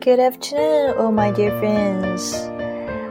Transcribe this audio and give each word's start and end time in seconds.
Good 0.00 0.20
afternoon, 0.20 0.96
all 0.96 1.10
my 1.10 1.32
dear 1.32 1.50
friends. 1.58 2.32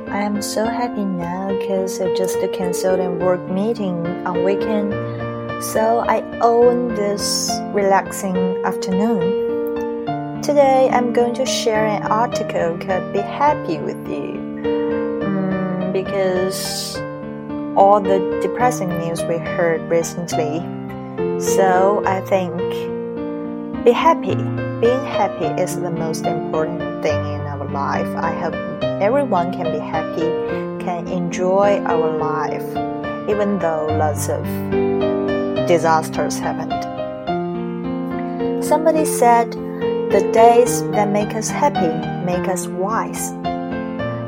I 0.07 0.21
am 0.21 0.41
so 0.41 0.63
happy 0.63 1.03
now 1.03 1.49
because 1.49 1.99
I 1.99 2.15
just 2.15 2.37
canceled 2.53 3.01
a 3.01 3.11
work 3.11 3.45
meeting 3.49 4.07
on 4.25 4.45
weekend, 4.45 4.93
so 5.61 6.05
I 6.07 6.21
own 6.39 6.95
this 6.95 7.51
relaxing 7.73 8.37
afternoon. 8.63 10.41
Today 10.41 10.89
I'm 10.89 11.11
going 11.11 11.33
to 11.33 11.45
share 11.45 11.85
an 11.85 12.03
article 12.03 12.77
called 12.77 13.11
"Be 13.11 13.19
Happy 13.19 13.79
with 13.79 14.07
You," 14.07 14.39
um, 15.27 15.91
because 15.91 16.95
all 17.75 17.99
the 17.99 18.39
depressing 18.41 18.87
news 18.99 19.21
we 19.23 19.37
heard 19.37 19.81
recently. 19.89 20.63
So 21.41 22.01
I 22.05 22.21
think 22.21 22.61
be 23.87 23.93
happy. 23.93 24.35
Being 24.83 25.05
happy 25.05 25.45
is 25.61 25.79
the 25.79 25.89
most 25.89 26.25
important 26.25 27.01
thing 27.01 27.21
in 27.35 27.41
our 27.47 27.65
life. 27.69 28.09
I 28.17 28.33
hope 28.33 28.53
everyone 29.01 29.53
can 29.53 29.71
be 29.71 29.79
happy, 29.79 30.27
can 30.83 31.07
enjoy 31.07 31.79
our 31.85 32.11
life, 32.17 32.67
even 33.29 33.59
though 33.59 33.87
lots 33.97 34.27
of 34.27 34.43
disasters 35.69 36.37
happened. 36.37 36.83
Somebody 38.61 39.05
said, 39.05 39.53
The 40.11 40.29
days 40.33 40.83
that 40.91 41.07
make 41.07 41.33
us 41.33 41.47
happy 41.47 41.93
make 42.25 42.49
us 42.49 42.67
wise. 42.67 43.31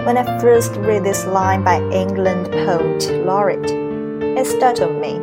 When 0.06 0.16
I 0.16 0.40
first 0.40 0.72
read 0.78 1.04
this 1.04 1.26
line 1.26 1.66
by 1.66 1.82
England 1.92 2.46
poet 2.66 3.12
laureate, 3.26 3.70
it 4.40 4.48
startled 4.48 5.02
me. 5.02 5.20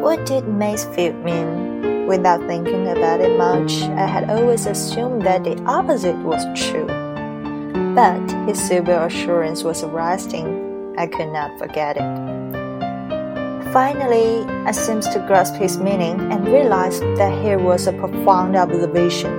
What 0.00 0.26
did 0.26 0.46
Masefield 0.46 1.22
mean? 1.22 1.69
Without 2.10 2.44
thinking 2.48 2.88
about 2.88 3.20
it 3.20 3.38
much, 3.38 3.82
I 3.82 4.04
had 4.04 4.30
always 4.30 4.66
assumed 4.66 5.22
that 5.22 5.44
the 5.44 5.56
opposite 5.62 6.16
was 6.26 6.42
true. 6.58 6.88
But 7.94 8.18
his 8.48 8.58
silver 8.58 9.06
assurance 9.06 9.62
was 9.62 9.84
arresting. 9.84 10.96
I 10.98 11.06
could 11.06 11.28
not 11.32 11.56
forget 11.56 11.98
it. 11.98 13.72
Finally, 13.72 14.44
I 14.66 14.72
seemed 14.72 15.04
to 15.04 15.24
grasp 15.28 15.54
his 15.54 15.78
meaning 15.78 16.18
and 16.32 16.48
realized 16.48 17.00
that 17.14 17.40
here 17.44 17.60
was 17.60 17.86
a 17.86 17.92
profound 17.92 18.56
observation. 18.56 19.30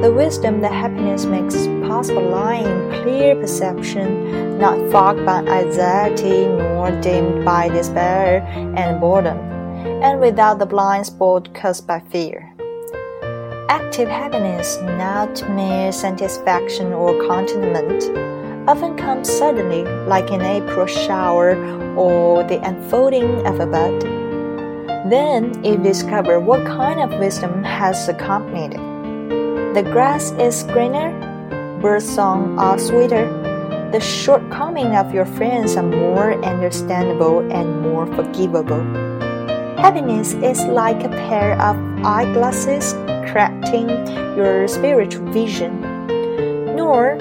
The 0.00 0.10
wisdom 0.16 0.62
that 0.62 0.72
happiness 0.72 1.26
makes 1.26 1.66
possible 1.86 2.22
lying 2.22 2.64
in 2.64 3.02
clear 3.02 3.36
perception, 3.36 4.56
not 4.56 4.78
fogged 4.90 5.26
by 5.26 5.44
anxiety 5.44 6.46
nor 6.46 6.90
dimmed 7.02 7.44
by 7.44 7.68
despair 7.68 8.40
and 8.78 8.98
boredom, 8.98 9.59
and 10.02 10.20
without 10.20 10.58
the 10.58 10.66
blind 10.66 11.06
spot 11.06 11.52
caused 11.54 11.86
by 11.86 12.00
fear. 12.10 12.52
Active 13.68 14.08
happiness, 14.08 14.78
not 14.82 15.48
mere 15.50 15.92
satisfaction 15.92 16.92
or 16.92 17.18
contentment, 17.26 18.04
often 18.68 18.96
comes 18.96 19.28
suddenly 19.30 19.84
like 20.06 20.30
an 20.30 20.42
April 20.42 20.86
shower 20.86 21.56
or 21.96 22.44
the 22.44 22.60
unfolding 22.62 23.46
of 23.46 23.60
a 23.60 23.66
bud. 23.66 24.00
Then 25.10 25.64
you 25.64 25.76
discover 25.76 26.38
what 26.40 26.66
kind 26.66 27.00
of 27.00 27.18
wisdom 27.18 27.64
has 27.64 28.08
accompanied 28.08 28.74
it. 28.74 29.74
The 29.74 29.82
grass 29.82 30.32
is 30.32 30.64
greener, 30.64 31.10
bird 31.80 32.02
song 32.02 32.58
are 32.58 32.78
sweeter, 32.78 33.26
the 33.92 34.00
shortcomings 34.00 34.96
of 34.96 35.12
your 35.12 35.26
friends 35.26 35.74
are 35.76 35.82
more 35.82 36.34
understandable 36.44 37.40
and 37.50 37.82
more 37.82 38.06
forgivable. 38.06 38.82
Happiness 39.80 40.34
is 40.34 40.62
like 40.66 41.02
a 41.04 41.08
pair 41.08 41.58
of 41.58 41.74
eyeglasses 42.04 42.92
correcting 43.32 43.88
your 44.36 44.68
spiritual 44.68 45.24
vision. 45.32 45.80
Nor 46.76 47.16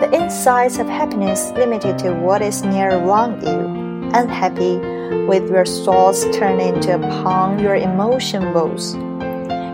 the 0.00 0.10
insights 0.12 0.76
of 0.76 0.88
happiness 0.88 1.52
limited 1.52 1.98
to 2.00 2.12
what 2.12 2.42
is 2.42 2.62
near 2.62 2.90
around 2.90 3.40
you. 3.42 4.10
Unhappy 4.12 4.76
with 5.24 5.48
your 5.48 5.64
thoughts 5.64 6.26
turned 6.36 6.60
into 6.60 6.94
upon 6.94 7.60
your 7.60 7.76
emotion 7.76 8.52
woes. 8.52 8.94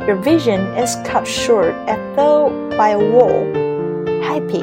Your 0.07 0.15
vision 0.15 0.61
is 0.79 0.95
cut 1.05 1.27
short 1.27 1.75
as 1.91 1.99
though 2.15 2.71
by 2.79 2.91
a 2.91 2.99
wall. 2.99 3.53
Happy, 4.23 4.63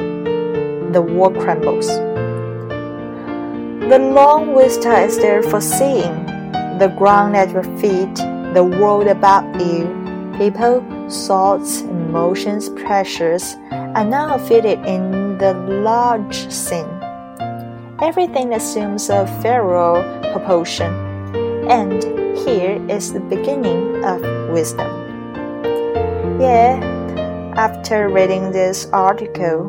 the 0.92 1.02
wall 1.02 1.30
crumbles. 1.30 1.88
The 3.90 3.98
long 3.98 4.56
vista 4.56 5.02
is 5.02 5.18
there 5.18 5.42
for 5.42 5.60
seeing. 5.60 6.39
The 6.80 6.88
ground 6.96 7.36
at 7.36 7.50
your 7.50 7.64
feet, 7.76 8.14
the 8.54 8.64
world 8.64 9.06
about 9.06 9.44
you, 9.60 9.84
people, 10.38 10.80
thoughts, 11.10 11.82
emotions, 11.82 12.70
pressures 12.70 13.54
are 13.70 14.02
now 14.02 14.38
fitted 14.38 14.78
in 14.86 15.36
the 15.36 15.52
large 15.84 16.50
scene. 16.50 16.88
Everything 18.00 18.54
assumes 18.54 19.10
a 19.10 19.26
fairer 19.42 20.00
proportion, 20.32 20.90
and 21.68 22.02
here 22.38 22.80
is 22.88 23.12
the 23.12 23.20
beginning 23.20 24.02
of 24.02 24.22
wisdom. 24.48 24.88
Yeah, 26.40 26.80
after 27.56 28.08
reading 28.08 28.52
this 28.52 28.86
article, 28.86 29.68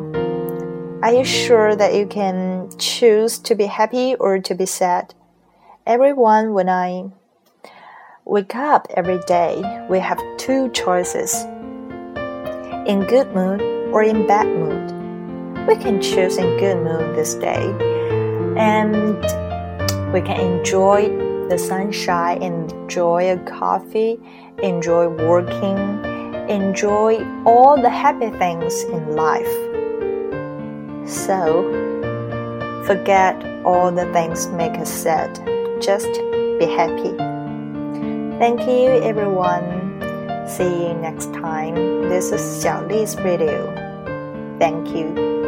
are 1.02 1.12
you 1.12 1.24
sure 1.26 1.76
that 1.76 1.94
you 1.94 2.06
can 2.06 2.70
choose 2.78 3.38
to 3.40 3.54
be 3.54 3.66
happy 3.66 4.14
or 4.14 4.38
to 4.38 4.54
be 4.54 4.64
sad? 4.64 5.12
Everyone, 5.84 6.54
when 6.54 6.68
I 6.68 7.10
wake 8.24 8.54
up 8.54 8.86
every 8.90 9.18
day, 9.26 9.60
we 9.90 9.98
have 9.98 10.20
two 10.36 10.70
choices 10.70 11.34
in 12.86 13.04
good 13.08 13.34
mood 13.34 13.60
or 13.92 14.04
in 14.04 14.24
bad 14.24 14.46
mood. 14.46 15.66
We 15.66 15.74
can 15.74 16.00
choose 16.00 16.38
in 16.38 16.56
good 16.56 16.76
mood 16.76 17.16
this 17.16 17.34
day 17.34 17.74
and 18.56 19.16
we 20.12 20.20
can 20.20 20.38
enjoy 20.38 21.08
the 21.48 21.58
sunshine, 21.58 22.40
enjoy 22.40 23.32
a 23.32 23.38
coffee, 23.38 24.20
enjoy 24.62 25.08
working, 25.08 26.04
enjoy 26.48 27.26
all 27.44 27.74
the 27.74 27.90
happy 27.90 28.30
things 28.38 28.84
in 28.84 29.16
life. 29.16 29.52
So, 31.10 31.64
forget 32.86 33.44
all 33.64 33.90
the 33.90 34.08
things 34.12 34.46
make 34.46 34.78
us 34.78 34.88
sad. 34.88 35.52
Just 35.82 36.12
be 36.60 36.66
happy. 36.66 37.10
Thank 38.38 38.60
you, 38.60 39.02
everyone. 39.02 39.98
See 40.46 40.86
you 40.86 40.94
next 40.94 41.34
time. 41.34 41.74
This 42.08 42.30
is 42.30 42.40
Xiao 42.40 42.88
Li's 42.88 43.14
video. 43.14 43.66
Thank 44.60 44.94
you. 44.94 45.41